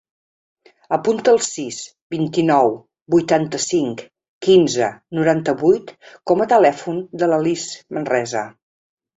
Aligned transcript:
Apunta 0.95 1.33
el 1.35 1.41
sis, 1.47 1.81
vint-i-nou, 2.15 2.73
vuitanta-cinc, 3.15 4.01
quinze, 4.47 4.89
noranta-vuit 5.19 5.95
com 6.33 6.43
a 6.47 6.51
telèfon 6.57 7.01
de 7.23 7.33
la 7.35 7.41
Lis 7.47 7.69
Manresa. 7.99 8.47